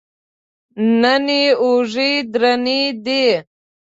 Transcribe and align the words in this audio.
نن 1.01 1.25
یې 1.41 1.45
اوږې 1.63 2.11
درنې 2.33 2.81
دي. 3.05 3.25